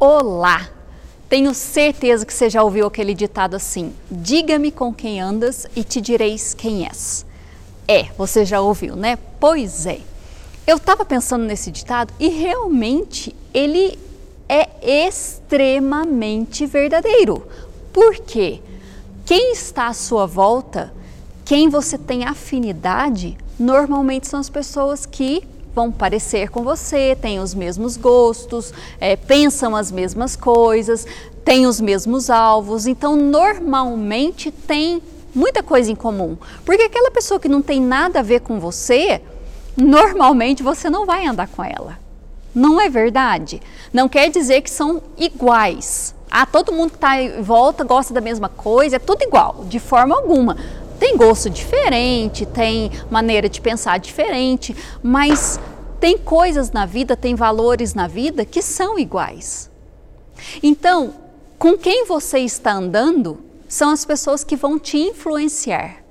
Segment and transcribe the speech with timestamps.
[0.00, 0.68] Olá!
[1.28, 6.00] Tenho certeza que você já ouviu aquele ditado assim: diga-me com quem andas e te
[6.00, 7.26] direis quem és.
[7.88, 9.18] É, você já ouviu, né?
[9.40, 9.98] Pois é.
[10.64, 13.98] Eu estava pensando nesse ditado e realmente ele
[14.48, 14.68] é
[15.08, 17.44] extremamente verdadeiro.
[17.92, 18.60] Por quê?
[19.26, 20.94] Quem está à sua volta,
[21.44, 25.42] quem você tem afinidade, normalmente são as pessoas que
[25.78, 31.06] vão parecer com você, têm os mesmos gostos, é, pensam as mesmas coisas,
[31.44, 35.00] têm os mesmos alvos, então normalmente tem
[35.32, 36.36] muita coisa em comum.
[36.64, 39.22] Porque aquela pessoa que não tem nada a ver com você,
[39.76, 41.96] normalmente você não vai andar com ela.
[42.52, 43.62] Não é verdade?
[43.92, 46.12] Não quer dizer que são iguais.
[46.28, 49.78] Ah, todo mundo que está em volta gosta da mesma coisa, é tudo igual, de
[49.78, 50.56] forma alguma
[50.98, 55.58] tem gosto diferente, tem maneira de pensar diferente, mas
[56.00, 59.70] tem coisas na vida, tem valores na vida que são iguais.
[60.62, 61.14] Então,
[61.58, 66.02] com quem você está andando são as pessoas que vão te influenciar.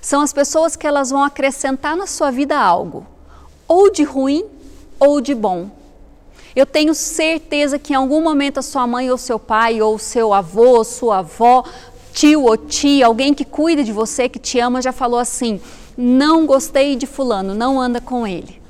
[0.00, 3.06] São as pessoas que elas vão acrescentar na sua vida algo,
[3.66, 4.44] ou de ruim
[4.98, 5.70] ou de bom.
[6.56, 10.32] Eu tenho certeza que em algum momento a sua mãe ou seu pai ou seu
[10.32, 11.64] avô ou sua avó
[12.18, 15.60] tio ou tia, alguém que cuida de você, que te ama, já falou assim:
[15.96, 18.60] não gostei de Fulano, não anda com ele.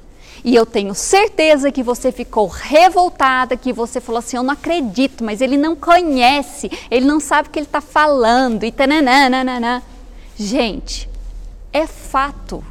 [0.44, 5.24] E eu tenho certeza que você ficou revoltada, que você falou assim: eu não acredito,
[5.24, 9.82] mas ele não conhece, ele não sabe o que ele está falando, e tananana.
[10.36, 11.08] Gente,
[11.72, 12.62] é fato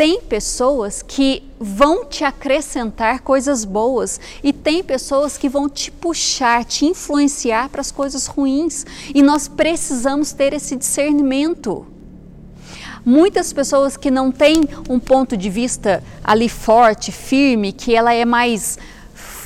[0.00, 6.64] tem pessoas que vão te acrescentar coisas boas e tem pessoas que vão te puxar,
[6.64, 8.86] te influenciar para as coisas ruins.
[9.14, 11.86] E nós precisamos ter esse discernimento.
[13.04, 18.24] Muitas pessoas que não têm um ponto de vista ali forte, firme, que ela é
[18.24, 18.78] mais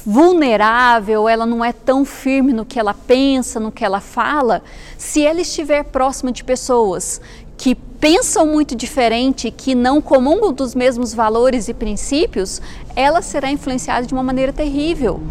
[0.06, 4.62] vulnerável, ela não é tão firme no que ela pensa, no que ela fala,
[4.98, 7.20] se ela estiver próxima de pessoas
[7.56, 12.60] que pensam muito diferente, que não comungam dos mesmos valores e princípios,
[12.94, 15.22] ela será influenciada de uma maneira terrível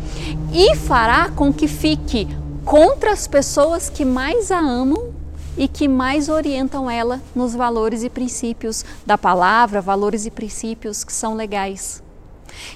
[0.52, 2.28] e fará com que fique
[2.66, 5.14] contra as pessoas que mais a amam
[5.58, 11.14] e que mais orientam ela nos valores e princípios da palavra, valores e princípios que
[11.14, 12.02] são legais.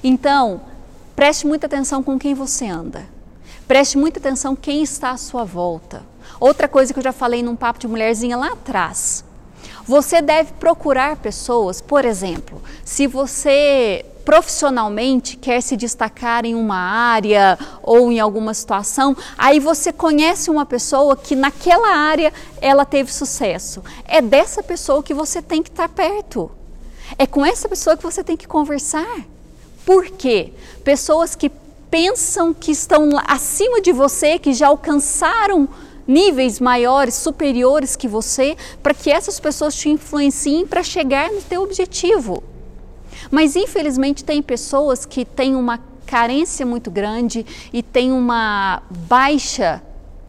[0.04, 0.62] Então,
[1.16, 3.06] preste muita atenção com quem você anda.
[3.68, 6.04] Preste muita atenção quem está à sua volta.
[6.40, 9.26] Outra coisa que eu já falei num papo de mulherzinha lá atrás.
[9.88, 17.58] Você deve procurar pessoas, por exemplo, se você profissionalmente quer se destacar em uma área
[17.82, 23.82] ou em alguma situação, aí você conhece uma pessoa que naquela área ela teve sucesso.
[24.04, 26.52] É dessa pessoa que você tem que estar perto.
[27.18, 29.22] É com essa pessoa que você tem que conversar.
[29.86, 30.52] Por quê?
[30.84, 31.50] Pessoas que
[31.90, 35.70] pensam que estão acima de você, que já alcançaram
[36.08, 41.64] níveis maiores, superiores que você, para que essas pessoas te influenciem para chegar no teu
[41.64, 42.44] objetivo.
[43.30, 49.84] Mas infelizmente tem pessoas que têm uma carência muito grande e têm uma baixa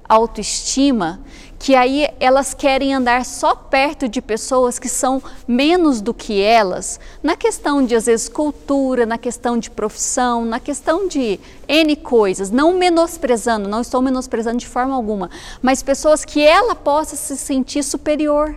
[0.08, 1.20] autoestima
[1.58, 7.00] que aí elas querem andar só perto de pessoas que são menos do que elas,
[7.22, 12.50] na questão de às vezes cultura, na questão de profissão, na questão de N coisas,
[12.50, 15.30] não menosprezando, não estou menosprezando de forma alguma,
[15.60, 18.54] mas pessoas que ela possa se sentir superior.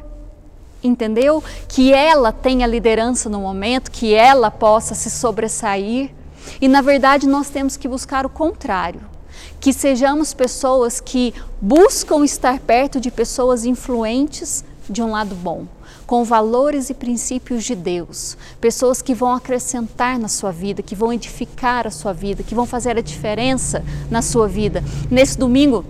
[0.84, 1.44] Entendeu?
[1.68, 6.10] Que ela tenha liderança no momento, que ela possa se sobressair.
[6.60, 9.11] E na verdade nós temos que buscar o contrário
[9.60, 15.66] que sejamos pessoas que buscam estar perto de pessoas influentes de um lado bom,
[16.06, 21.14] com valores e princípios de Deus, pessoas que vão acrescentar na sua vida, que vão
[21.14, 24.84] edificar a sua vida, que vão fazer a diferença na sua vida.
[25.10, 25.86] Nesse domingo,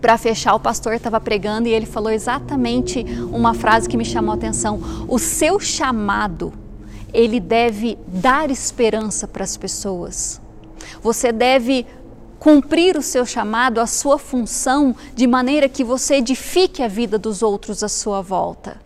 [0.00, 4.32] para fechar, o pastor estava pregando e ele falou exatamente uma frase que me chamou
[4.32, 6.52] a atenção: o seu chamado,
[7.12, 10.40] ele deve dar esperança para as pessoas.
[11.02, 11.84] Você deve
[12.38, 17.42] cumprir o seu chamado, a sua função, de maneira que você edifique a vida dos
[17.42, 18.80] outros à sua volta.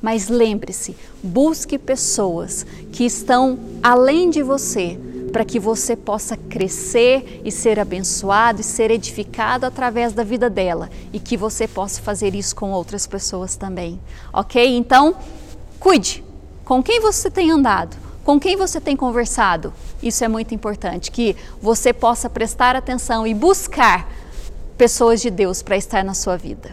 [0.00, 4.98] Mas lembre-se, busque pessoas que estão além de você,
[5.32, 10.90] para que você possa crescer e ser abençoado e ser edificado através da vida dela
[11.12, 13.98] e que você possa fazer isso com outras pessoas também.
[14.32, 14.76] Ok?
[14.76, 15.14] Então,
[15.80, 16.22] cuide
[16.64, 19.72] com quem você tem andado com quem você tem conversado?
[20.02, 24.08] Isso é muito importante, que você possa prestar atenção e buscar
[24.76, 26.72] pessoas de Deus para estar na sua vida.